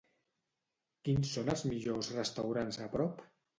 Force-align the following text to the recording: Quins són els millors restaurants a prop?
Quins 1.09 1.35
són 1.37 1.53
els 1.55 1.63
millors 1.73 2.11
restaurants 2.19 2.83
a 2.89 2.91
prop? 2.99 3.25